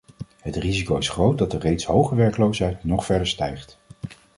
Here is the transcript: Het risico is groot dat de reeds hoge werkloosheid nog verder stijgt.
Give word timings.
Het 0.41 0.55
risico 0.55 0.97
is 0.97 1.09
groot 1.09 1.37
dat 1.37 1.51
de 1.51 1.57
reeds 1.59 1.85
hoge 1.85 2.15
werkloosheid 2.15 2.83
nog 2.83 3.05
verder 3.05 3.27
stijgt. 3.27 3.77